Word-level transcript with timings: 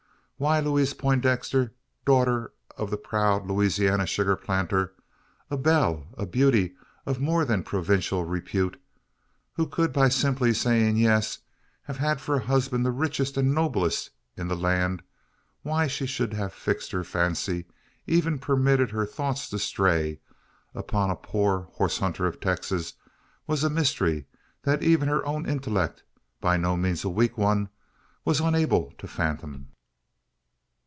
Why 0.43 0.59
Louise 0.59 0.95
Poindexter, 0.95 1.71
daughter 2.03 2.51
of 2.75 2.89
the 2.89 2.97
proud 2.97 3.45
Louisiana 3.45 4.07
sugar 4.07 4.35
planter 4.35 4.95
a 5.51 5.55
belle 5.55 6.07
a 6.17 6.25
beauty 6.25 6.73
of 7.05 7.19
more 7.19 7.45
than 7.45 7.61
provincial 7.61 8.23
repute 8.23 8.81
who 9.53 9.67
could, 9.67 9.93
by 9.93 10.09
simply 10.09 10.51
saying 10.51 10.97
yes, 10.97 11.37
have 11.83 11.99
had 11.99 12.19
for 12.19 12.33
a 12.37 12.43
husband 12.43 12.83
the 12.83 12.89
richest 12.91 13.37
and 13.37 13.53
noblest 13.53 14.09
in 14.35 14.47
the 14.47 14.55
land 14.55 15.03
why 15.61 15.85
she 15.85 16.07
should 16.07 16.33
have 16.33 16.53
fixed 16.55 16.89
her 16.91 17.03
fancy, 17.03 17.65
or 17.67 17.73
even 18.07 18.39
permitted 18.39 18.89
her 18.89 19.05
thoughts 19.05 19.47
to 19.51 19.59
stray, 19.59 20.21
upon 20.73 21.11
a 21.11 21.15
poor 21.15 21.67
horse 21.73 21.99
hunter 21.99 22.25
of 22.25 22.39
Texas, 22.39 22.93
was 23.45 23.63
a 23.63 23.69
mystery 23.69 24.25
that 24.63 24.81
even 24.81 25.07
her 25.07 25.23
own 25.23 25.47
intellect 25.47 26.01
by 26.39 26.57
no 26.57 26.75
means 26.75 27.03
a 27.03 27.09
weak 27.09 27.37
one 27.37 27.69
was 28.25 28.39
unable 28.39 28.91
to 28.97 29.07
fathom. 29.07 29.67